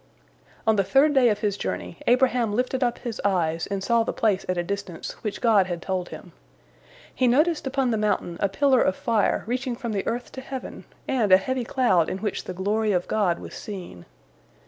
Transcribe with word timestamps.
"On 0.65 0.77
the 0.77 0.83
third 0.83 1.13
day 1.13 1.29
of 1.29 1.41
his 1.41 1.57
journey, 1.57 1.99
Abraham 2.07 2.53
lifted 2.55 2.83
up 2.83 2.97
his 2.97 3.21
eyes 3.23 3.67
and 3.67 3.83
saw 3.83 4.01
the 4.01 4.11
place 4.11 4.43
at 4.49 4.57
a 4.57 4.63
distance, 4.63 5.11
which 5.23 5.41
God 5.41 5.67
had 5.67 5.79
told 5.79 6.09
him. 6.09 6.31
He 7.13 7.27
noticed 7.27 7.67
upon 7.67 7.91
the 7.91 7.97
mountain 7.99 8.37
a 8.39 8.49
pillar 8.49 8.81
of 8.81 8.95
fire 8.95 9.43
reaching 9.45 9.75
from 9.75 9.91
the 9.91 10.07
earth 10.07 10.31
to 10.31 10.41
heaven, 10.41 10.85
and 11.07 11.31
a 11.31 11.37
heavy 11.37 11.65
cloud 11.65 12.09
in 12.09 12.17
which 12.17 12.45
the 12.45 12.53
glory 12.55 12.93
of 12.93 13.07
God 13.07 13.37
was 13.37 13.53
seen. 13.53 14.07